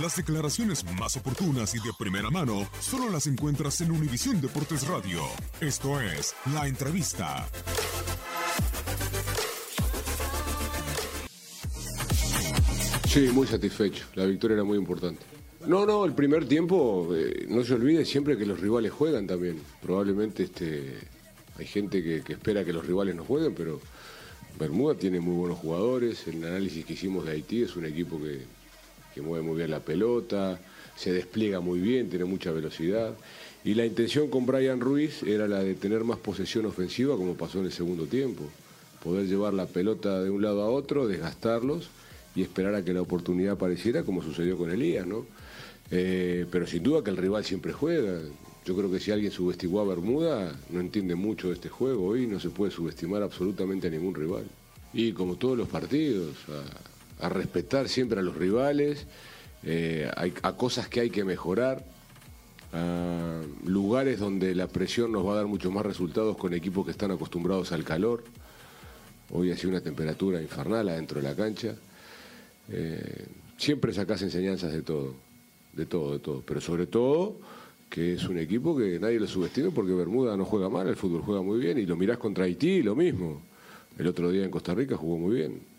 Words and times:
Las 0.00 0.16
declaraciones 0.16 0.84
más 0.98 1.16
oportunas 1.16 1.72
y 1.76 1.78
de 1.78 1.92
primera 1.96 2.28
mano 2.28 2.68
solo 2.80 3.08
las 3.10 3.28
encuentras 3.28 3.80
en 3.80 3.92
Univisión 3.92 4.40
Deportes 4.40 4.88
Radio. 4.88 5.20
Esto 5.60 6.00
es 6.00 6.34
La 6.52 6.66
Entrevista. 6.66 7.46
Sí, 13.06 13.28
muy 13.32 13.46
satisfecho. 13.46 14.06
La 14.16 14.26
victoria 14.26 14.54
era 14.54 14.64
muy 14.64 14.78
importante. 14.78 15.20
No, 15.64 15.86
no, 15.86 16.04
el 16.04 16.12
primer 16.12 16.48
tiempo, 16.48 17.14
eh, 17.14 17.46
no 17.48 17.62
se 17.62 17.74
olvide 17.74 18.04
siempre 18.04 18.36
que 18.36 18.46
los 18.46 18.58
rivales 18.58 18.90
juegan 18.90 19.28
también. 19.28 19.62
Probablemente 19.80 20.42
este, 20.42 20.98
hay 21.56 21.66
gente 21.66 22.02
que, 22.02 22.22
que 22.22 22.32
espera 22.32 22.64
que 22.64 22.72
los 22.72 22.84
rivales 22.84 23.14
no 23.14 23.24
jueguen, 23.24 23.54
pero 23.54 23.80
Bermuda 24.58 24.96
tiene 24.96 25.20
muy 25.20 25.36
buenos 25.36 25.58
jugadores. 25.58 26.26
El 26.26 26.42
análisis 26.42 26.84
que 26.84 26.94
hicimos 26.94 27.24
de 27.24 27.30
Haití 27.30 27.62
es 27.62 27.76
un 27.76 27.86
equipo 27.86 28.18
que, 28.18 28.42
que 29.14 29.22
mueve 29.22 29.44
muy 29.44 29.56
bien 29.56 29.70
la 29.70 29.80
pelota, 29.80 30.58
se 30.96 31.12
despliega 31.12 31.60
muy 31.60 31.78
bien, 31.78 32.10
tiene 32.10 32.24
mucha 32.24 32.50
velocidad. 32.50 33.14
Y 33.64 33.74
la 33.74 33.86
intención 33.86 34.28
con 34.28 34.44
Brian 34.44 34.80
Ruiz 34.80 35.22
era 35.22 35.48
la 35.48 35.60
de 35.60 35.74
tener 35.74 36.04
más 36.04 36.18
posesión 36.18 36.66
ofensiva, 36.66 37.16
como 37.16 37.34
pasó 37.34 37.60
en 37.60 37.66
el 37.66 37.72
segundo 37.72 38.06
tiempo. 38.06 38.44
Poder 39.02 39.26
llevar 39.26 39.54
la 39.54 39.66
pelota 39.66 40.22
de 40.22 40.30
un 40.30 40.42
lado 40.42 40.62
a 40.62 40.68
otro, 40.68 41.06
desgastarlos 41.06 41.88
y 42.34 42.42
esperar 42.42 42.74
a 42.74 42.84
que 42.84 42.92
la 42.92 43.02
oportunidad 43.02 43.54
apareciera, 43.54 44.02
como 44.02 44.22
sucedió 44.22 44.58
con 44.58 44.70
Elías, 44.70 45.06
¿no? 45.06 45.26
Eh, 45.90 46.46
pero 46.50 46.66
sin 46.66 46.82
duda 46.82 47.02
que 47.02 47.10
el 47.10 47.16
rival 47.16 47.44
siempre 47.44 47.72
juega. 47.72 48.20
Yo 48.64 48.74
creo 48.76 48.90
que 48.90 48.98
si 48.98 49.10
alguien 49.10 49.30
subestimó 49.30 49.80
a 49.80 49.84
Bermuda, 49.84 50.58
no 50.70 50.80
entiende 50.80 51.14
mucho 51.14 51.48
de 51.48 51.54
este 51.54 51.68
juego. 51.68 52.06
Hoy 52.06 52.26
no 52.26 52.40
se 52.40 52.50
puede 52.50 52.72
subestimar 52.72 53.22
absolutamente 53.22 53.88
a 53.88 53.90
ningún 53.90 54.14
rival. 54.14 54.44
Y 54.92 55.12
como 55.12 55.36
todos 55.36 55.58
los 55.58 55.68
partidos, 55.68 56.34
a 57.20 57.28
respetar 57.28 57.88
siempre 57.88 58.20
a 58.20 58.22
los 58.22 58.36
rivales, 58.36 59.06
eh, 59.62 60.10
a 60.42 60.52
cosas 60.52 60.88
que 60.88 61.00
hay 61.00 61.10
que 61.10 61.24
mejorar, 61.24 61.84
a 62.72 63.40
lugares 63.64 64.18
donde 64.18 64.54
la 64.54 64.66
presión 64.66 65.12
nos 65.12 65.26
va 65.26 65.32
a 65.32 65.36
dar 65.36 65.46
mucho 65.46 65.70
más 65.70 65.86
resultados 65.86 66.36
con 66.36 66.52
equipos 66.54 66.84
que 66.84 66.90
están 66.90 67.12
acostumbrados 67.12 67.72
al 67.72 67.84
calor. 67.84 68.24
Hoy 69.30 69.50
ha 69.50 69.56
sido 69.56 69.70
una 69.70 69.80
temperatura 69.80 70.42
infernal 70.42 70.88
adentro 70.88 71.20
de 71.20 71.28
la 71.28 71.34
cancha. 71.34 71.74
Eh, 72.68 73.26
siempre 73.56 73.92
sacás 73.92 74.22
enseñanzas 74.22 74.72
de 74.72 74.82
todo, 74.82 75.14
de 75.72 75.86
todo, 75.86 76.12
de 76.12 76.18
todo. 76.18 76.42
Pero 76.44 76.60
sobre 76.60 76.86
todo 76.86 77.36
que 77.88 78.14
es 78.14 78.24
un 78.24 78.38
equipo 78.38 78.76
que 78.76 78.98
nadie 78.98 79.20
lo 79.20 79.26
subestime 79.28 79.70
porque 79.70 79.92
Bermuda 79.92 80.36
no 80.36 80.44
juega 80.44 80.68
mal, 80.68 80.88
el 80.88 80.96
fútbol 80.96 81.22
juega 81.22 81.42
muy 81.42 81.60
bien 81.60 81.78
y 81.78 81.86
lo 81.86 81.94
mirás 81.96 82.18
contra 82.18 82.44
Haití, 82.44 82.82
lo 82.82 82.96
mismo. 82.96 83.40
El 83.96 84.08
otro 84.08 84.32
día 84.32 84.44
en 84.44 84.50
Costa 84.50 84.74
Rica 84.74 84.96
jugó 84.96 85.16
muy 85.16 85.36
bien. 85.36 85.73